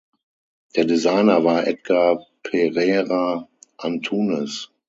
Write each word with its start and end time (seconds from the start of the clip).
Der 0.75 0.85
Designer 0.85 1.43
war 1.43 1.67
Edgar 1.67 2.25
Pereira 2.41 3.47
Antunes. 3.77 4.71